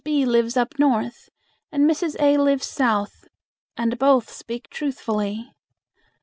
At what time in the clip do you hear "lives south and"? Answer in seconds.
2.37-3.99